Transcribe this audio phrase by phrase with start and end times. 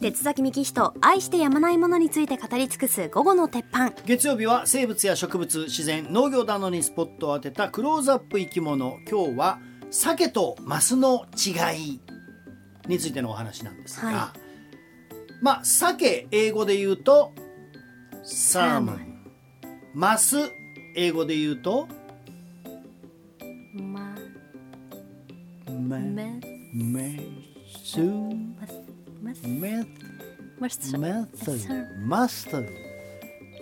[0.00, 3.90] 鉄崎幹人愛してやまないものについて語り尽くす午後の鉄板。
[4.06, 8.98] 月曜日は生物や植物自然農業などにスポットを当てたクローズアップ生き物。
[9.06, 9.58] 今日は
[9.90, 12.00] 鮭とマスの違い
[12.88, 14.32] についてのお話なんですが、は
[15.42, 17.32] まあ鮭英語で言うと
[18.22, 19.20] サーモン。
[19.92, 20.36] マス
[20.96, 21.86] 英語で言うと
[23.74, 24.16] ま
[25.68, 26.40] メめ
[26.72, 27.20] メ
[27.84, 28.00] ス
[29.42, 29.86] ままメ
[30.58, 31.50] まスメス
[32.04, 32.68] マスター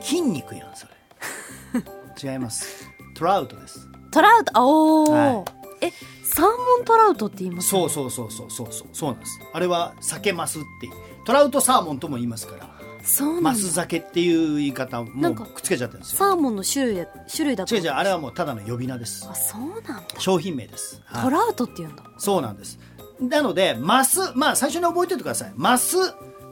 [0.00, 2.30] 筋肉やんそれ。
[2.32, 2.88] 違います。
[3.14, 3.86] トラウトです。
[4.10, 4.52] トラウト？
[4.54, 5.44] あおー、は
[5.80, 5.92] え
[6.24, 6.52] サーモ
[6.82, 7.68] ントラウトって言います？
[7.68, 8.88] そうそうそうそうそうそう。
[8.92, 9.40] そうなんです。
[9.52, 10.88] あれは鮭マスって。
[11.24, 12.68] トラウトサーモンとも言いますから。
[13.04, 16.18] そうマス鮭っていう言い方なんかもうくっつけちゃってるんですよ。
[16.18, 19.26] サーモンの種類や種類だと違う違うあれはもうただの呼び名です。
[19.28, 20.04] あそうなんだ。
[20.18, 21.22] 商品名です、はい。
[21.22, 22.02] トラウトって言うんだ。
[22.18, 22.78] そうなんです
[23.20, 25.52] なのでマスまあ最初に覚えておいてください。
[25.56, 25.96] マス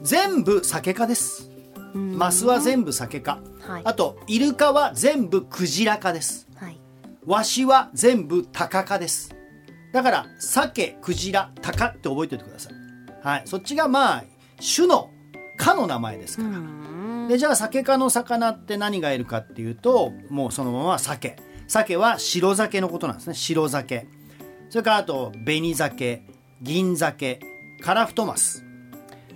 [0.03, 1.51] 全部鮭科です。
[1.95, 2.19] うん。
[2.19, 3.83] マスは全部鮭科、はい。
[3.85, 6.49] あとイルカは全部クジラ科です。
[6.57, 6.81] はい。
[7.25, 9.35] ワシは全部タカ科です。
[9.93, 12.75] だから鮭クジラタカって覚えておいてください。
[13.23, 13.43] はい。
[13.47, 14.25] そっちがまあ
[14.77, 15.11] 種の
[15.57, 17.29] 科の名前ですうから、ん。
[17.29, 21.37] でじゃあ鮭科の魚って何がいるかっていうともうそのまま鮭
[21.67, 23.35] 鮭は白鮭のことなんですね。
[23.35, 24.07] 白鮭
[24.69, 26.23] それからあと紅鮭
[26.63, 27.41] 銀鮭
[27.81, 28.65] カラフトマス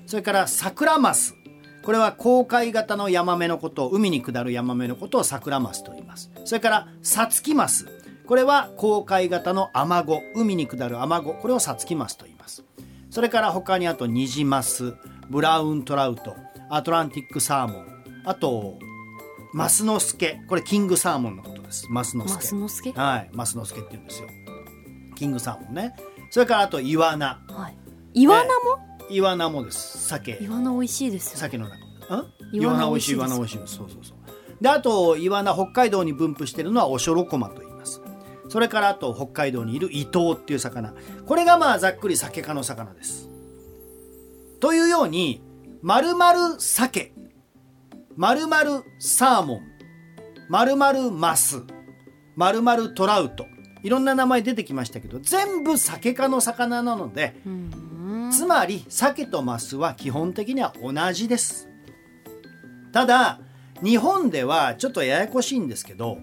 [0.06, 1.34] それから桜マス
[1.82, 6.30] これは公海型のヤマメのことを海に下るヤマメのことを桜マスと言います。
[6.44, 7.86] それからサツキマス
[8.26, 12.64] これは公海型のアマゴ海に下るアマゴこれをサツキマスと言います。
[13.10, 14.94] それから他にあとニジマス
[15.30, 16.36] ブラウントラウト
[16.68, 18.78] アトランティックサーモンあと
[19.54, 21.86] マスノスケこれキングサーモンのことです。
[21.88, 22.34] マスノスケ。
[22.36, 22.92] マスノスケ？
[22.92, 24.28] はいマスノスケって言うんですよ。
[25.16, 25.94] キングサーモンね
[26.30, 27.42] それからあとイワナ。
[27.48, 27.76] はい。
[28.14, 28.50] イワナも、
[29.10, 30.08] イワナもです。
[30.08, 31.38] 鮭イワナ美味しいですよ。
[31.38, 32.16] 鮭の中。
[32.16, 32.32] ん？
[32.52, 34.62] イワナ美味しいイワナ美味しいそうそうそう。
[34.62, 38.00] であとイワナ北海道に分布しているのはオショロコマと言います。
[38.48, 40.94] それからあと北海道にいるイトウっていう魚。
[41.26, 43.28] これがまあざっくり鮭科の魚です。
[44.60, 45.42] というように
[45.82, 47.12] 丸々鮭
[48.16, 49.62] 丸々サーモン。
[50.48, 51.62] 丸々マス。
[52.36, 53.46] 丸々トラウト
[53.82, 58.30] いろんな名前出てきましたけど全部鮭科の魚なのでうん。
[58.32, 61.68] つまり鮭とマスは基本的には同じです。
[62.92, 63.40] ただ
[63.82, 66.18] 日本ではちょっとややこしいんですけど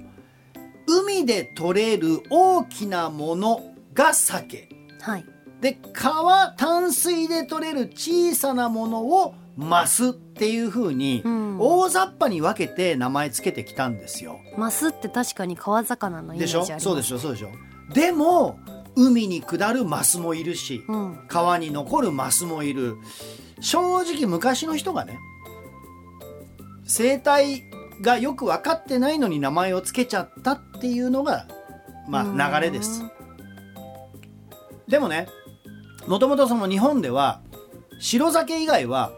[0.87, 4.69] 海で取れる大きなものが鮭
[5.01, 5.25] はい。
[5.61, 11.57] で川淡水で取れる小さなものをマスっていう風にうん。
[11.59, 14.39] 大雑把に分けて名前つけてきたんですよ。
[14.55, 17.17] マスって確かに川魚のイメでしょージありますそうでしょ？
[17.17, 17.49] そうでしょ
[17.93, 18.59] でも
[18.95, 21.19] 海に下るマスもいるし、うん。
[21.27, 22.97] 川に残るマスもいる。
[23.59, 25.17] 正直昔の人がね
[26.85, 27.63] 生態
[28.01, 31.47] がよく分かってないのに名前を付けちゃったっていうのが
[32.07, 32.39] まうん。
[32.41, 33.03] あ流れです。
[34.87, 35.27] でもね
[36.07, 37.41] もともとその日本では
[37.99, 39.11] 白酒以外は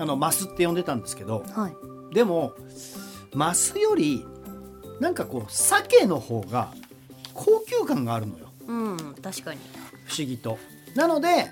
[0.00, 2.14] あのマスって呼んでたんですけどはい。
[2.14, 2.54] でも
[3.34, 4.24] マスより
[4.98, 6.72] なんかこう鮭の方が
[7.34, 8.46] 高級感があるのよ。
[8.66, 9.60] うん確かに。
[10.06, 10.58] 不思議と。
[10.94, 11.48] なので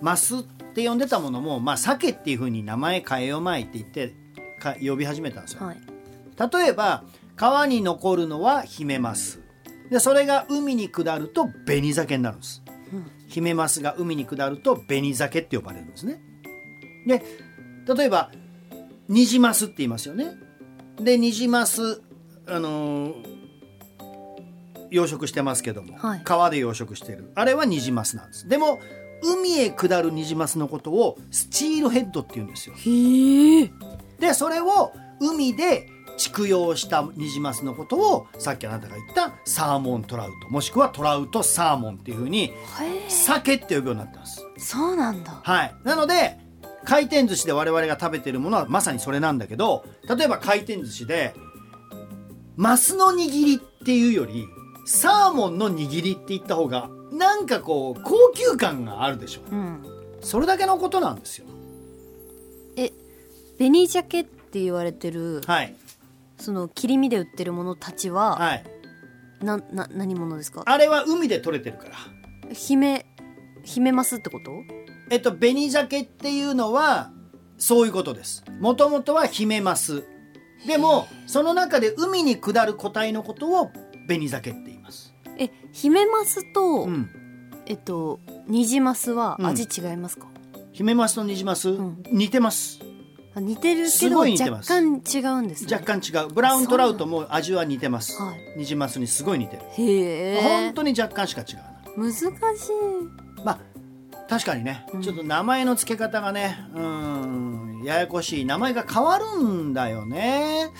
[0.00, 0.42] マスっ
[0.74, 4.14] て呼んでたものもまあ鮭っていう風に名前変えようまいって言って
[4.60, 5.66] か呼び始めたんですよ。
[5.66, 5.76] はい。
[6.52, 7.04] 例えば
[7.36, 9.40] 川に残るのはヒメマス。
[9.90, 12.62] でそれが海に下ると紅鮭になるんです。
[12.94, 13.04] うん。
[13.28, 16.22] ヒメマスが海に下ると紅鮭って呼ばれるんですね。
[17.06, 17.22] で
[17.86, 18.30] 例えば
[19.08, 20.32] ニジマスって言いますよね。
[21.00, 22.02] でニジマス
[22.46, 23.34] あのー
[24.90, 26.20] 養殖してますけども、はい。
[26.22, 27.32] 川で養殖してる。
[27.34, 28.48] あれはニジマスなんです。
[28.48, 28.78] でも
[29.22, 32.76] 海へ下るニジマスのことをスチールヘッドって言うんですよ。
[32.76, 33.70] へえ。
[34.20, 40.48] でそれを海で畜養したニジマスのことをさっきあなたが言ったサーモントラウト。
[40.48, 42.52] もしくはトラウトサーモンっていうふうに
[43.08, 44.46] 鮭って呼ぶようになってます。
[44.58, 45.40] そうなんだ。
[45.42, 45.74] はい。
[45.82, 46.38] なので
[46.84, 51.34] 回転寿司で我々が食べてるものはまさにそれなんだけど例えば回転寿司で
[52.56, 53.16] マスの握
[53.46, 54.46] りっていうより
[54.86, 59.40] サーモンの握りって言った方がなんかこう高級感があるでしょ。
[59.50, 59.82] うん。
[60.20, 61.46] それだけのことなんですよ。
[62.76, 62.92] え
[63.58, 65.74] 紅鮭って言われてるはい。
[66.38, 68.64] その切り身で売ってるものたちは、はい。
[69.40, 70.62] なな何者ですか？
[70.66, 72.54] あれは海で取れてるから。
[72.54, 73.06] 姫
[73.62, 74.50] 姫マスってこと？
[75.10, 77.10] えっと紅鮭っていうのは
[77.58, 78.44] そういうことです。
[78.60, 80.04] もともとはヒメマス。
[80.66, 83.70] でもその中で海に下る個体のことを
[84.08, 85.14] 紅鮭って言います。
[85.38, 87.10] え姫マスと、うん。
[87.66, 89.46] えっとニジマスはうん。
[89.46, 90.26] 味違いますか、
[90.72, 92.02] ヒメマスとニジマス、ん。
[92.10, 92.80] 似てます。
[93.36, 95.74] あ似てるけすど若干違うんですね。
[95.74, 96.28] 若干違う。
[96.28, 98.58] ブラウントラウトも味は似てます、はい。
[98.58, 100.40] ニジマスにすごい似てる、へえ。
[100.40, 102.30] 本当に若干しか違うな難しい。
[102.30, 103.23] まあ
[104.34, 105.02] 確かにね、うん。
[105.02, 110.72] ちょっと名前の付け方がねうんややこしい名前が変わるんだよね。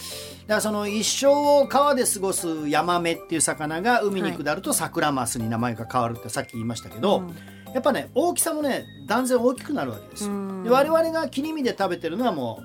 [0.48, 1.28] だからその一生
[1.60, 7.34] を川で過ごすヤマメっていう魚が海に下るとサクラマスに名前が変わるってさっき言いましたけど、うん。
[7.72, 10.64] やっぱね大きさもね断然大きくなるわけですよ、うん。
[10.64, 12.60] で我々が切り身で食べてるのはも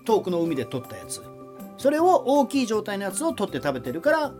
[0.00, 1.22] う遠くの海で取ったやつ。
[1.76, 4.32] それを大きい状態のやつを取って食べてるから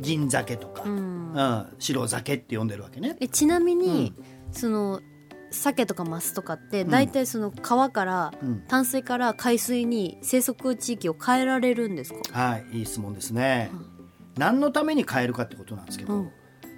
[0.00, 3.16] 銀鮭とか、ううんん白鮭って呼んでるわけね。
[3.20, 4.14] えちなみに、
[4.52, 5.00] その
[5.50, 6.88] 鮭とかマスとかってん。
[6.88, 8.64] 大体その川から、うん。
[8.68, 13.86] 淡水から海水に生息地域を変えられるんですか、はいいい質問ですね、うん。
[14.36, 16.30] 何のために変えるかってことなんですけど、うん。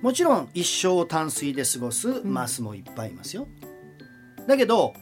[0.03, 3.47] もちろん一生を淡水で過ごすマスもいっぱいいますよ、
[4.47, 4.95] だけど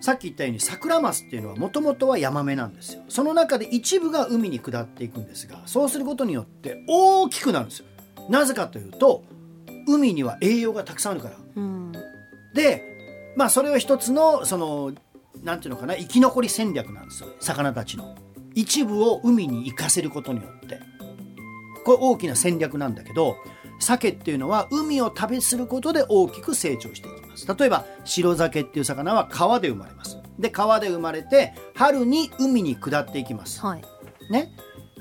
[0.00, 3.02] さっき言ったようにサクラマスっていうのはもともとはヤマメなんですよ。
[3.08, 7.86] その中で一部が海に下っていくんですがそうすることによって大きくなるんですよ。
[8.28, 9.24] なぜかというと
[9.88, 11.36] 海には栄養がたくさんあるから。
[11.56, 11.92] うん。
[12.54, 12.84] で
[13.36, 14.92] まあそれは一つのその
[15.42, 18.16] なんていうのかな生き残り戦略なんですよ魚たちの。
[18.54, 20.80] 一部を海に行かせることによって。
[21.84, 23.36] これ大きな戦略なんだけど
[23.80, 27.46] 鮭っていうのは海を食べすることで大きく成長していきます。
[27.46, 30.18] 例えば白鮭っていう魚は川で生まれます。
[30.38, 33.60] で川で生まれて春に海に下っていきます。
[33.64, 33.82] はい。
[34.30, 34.50] ね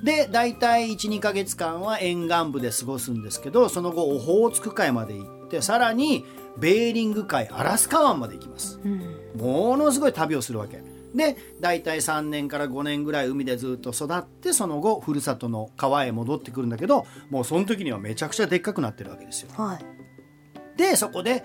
[0.03, 6.25] で大体12ヶ月間は沿岸部で過ごすんですけどその後オホーツク海まで行ってさらに
[6.57, 8.79] ベーリング海アラスカ湾まで行きます。
[8.83, 9.01] うん。
[9.39, 10.81] ものすごい旅をするわけ。
[11.15, 19.51] で大体3年から5年ぐらい海でずっと育ってその後ふるさとの川へ戻ってくるんだけどもうその時にはめちゃくちゃでっかくなってるわけですよ。
[19.55, 20.77] はい。
[20.77, 21.43] でそこで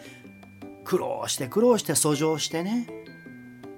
[0.84, 3.01] 苦労して苦労して遡上してね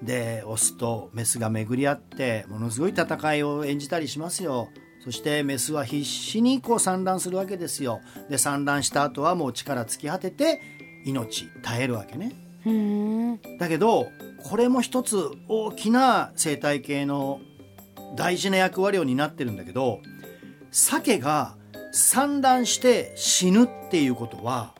[0.04, 4.68] でオスとメスが巡り合ってものすごい戦いを演じたりしますよ。
[5.02, 8.00] そしてメスは必死にこう産卵するわけですよ。
[8.30, 10.60] で産卵した後はもう力尽き果てて
[11.04, 12.32] 命絶えるわけね。
[12.66, 13.58] うん。
[13.58, 14.08] だけど
[14.44, 17.40] これも一つ大きな生態系の
[18.16, 20.00] 大事な役割を担ってるんだけど
[20.70, 21.56] 鮭が
[21.92, 24.74] 産卵して死ぬっていうことは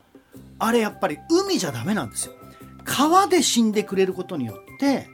[0.59, 2.35] あれやっぱり海じゃダメなんですよ
[2.85, 5.09] 川で死んでくれることによって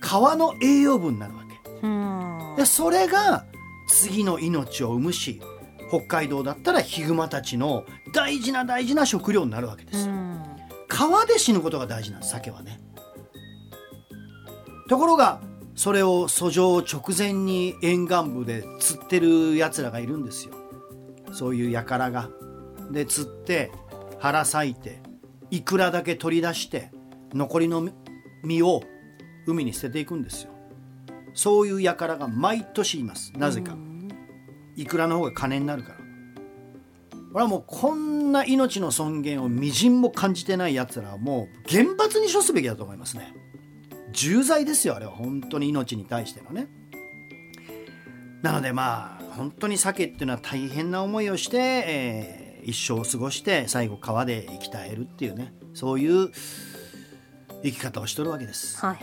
[0.00, 1.86] 川の栄養分になるわけ。
[1.86, 2.54] うん。
[2.56, 3.44] でそれが
[3.88, 5.40] 次の命を生むし
[5.88, 10.06] 北海道だったらヒグマたちの大事な大事な食料になるわけです。
[10.06, 10.42] ようん。
[10.88, 12.80] 川で死ぬことが大事なんです鮭はね。
[14.88, 15.40] ところが
[15.74, 20.54] それを遡上直前に沿岸部で釣ってるやつらがいるんですよ。
[21.32, 22.30] そういう輩が。
[22.90, 23.70] で釣って
[24.18, 25.00] 腹裂いて
[25.50, 26.90] いくらだけ取り出して
[27.32, 27.88] 残りの
[28.42, 28.82] 身を
[29.46, 30.50] 海に捨てていくんですよ。
[31.34, 33.32] そういう輩が毎年います。
[33.36, 33.76] なぜか。
[34.76, 35.98] いくらの方が金になるから。
[37.32, 43.34] 俺はもうこんな命の尊厳をみじんも感じてないやつらはもう厳罰に処すべきだと思いますね。
[44.12, 45.12] 重罪ですよあれは。
[45.12, 46.68] 本当に命に対してのね。
[48.42, 56.30] なのでまあ本当に鮭っていうのは大変な思いをして、えー一生を過ごして最後川で生き絶えるっていうねそういう
[57.62, 58.78] 生き方をしとるわけです。
[58.84, 58.98] はい。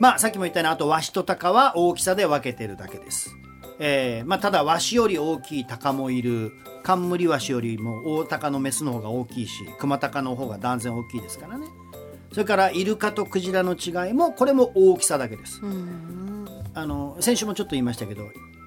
[0.00, 3.34] まあさっきも言ったようにあとワシとタカは大きさで分けてるだけです。
[3.80, 6.52] えーまあ、ただワシより大きいタカもいる。
[6.84, 11.66] 冠ワシよりも大タカのメスの方が大きいしクマタカの方が断然大きいですからね。
[12.32, 15.60] それからイルカとクジラの違いもこれも大きさだけです。
[15.62, 16.48] うん。
[16.74, 18.22] あの先週もちょっと言いましたけど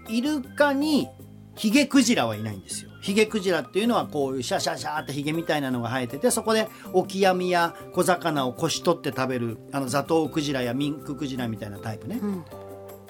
[0.10, 1.08] イルカに
[1.56, 2.92] ヒゲクジラはいないんですよ。
[3.02, 12.46] ヒゲクジラっていうのはこういうシャシャシャってヒゲみたいなのが生えててそこでオキアミや小魚をこし取って食べるあのザトウクジラやミンククジラみたいなタイプね、うん。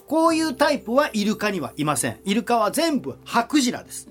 [0.08, 2.20] こういうタイプはイルカにはいません。
[2.26, 4.10] イルカは全部ハクジラです。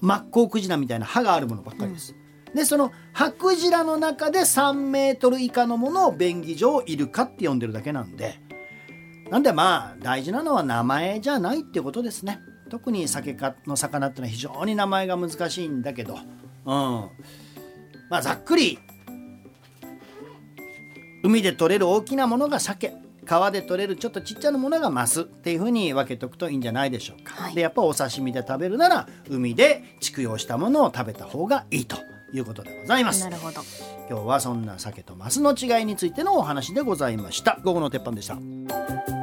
[0.00, 2.14] マッコウクジラみたいな歯があるものばっかりです、
[2.54, 8.40] でそのハクジラの中で3メートル以下のものを便宜上イルカって呼んでるだけなんで。
[9.30, 16.14] なんでまあ大事なのは名前じゃないってことですね特に酒かの魚ってのは非常に名前が難しいんだけど。
[16.14, 16.20] うん。
[16.64, 17.10] ま
[18.18, 18.78] あざっくり。
[21.22, 22.94] 海で取れる大きなものが鮭
[23.26, 27.54] 川で取れるちょっとちっちゃなものがマスっていうふうに分けておくといいんじゃないでしょうか、はい。
[27.54, 31.98] でやっぱお刺身で食べるなら海で蓄養したものを食べた方がいいと
[32.32, 33.22] いうことでございます。
[33.24, 33.60] なるほど。
[34.08, 37.58] 今日はそんな鮭とマスの違いについてのお話でございました。
[37.62, 39.19] 午後の鉄板でした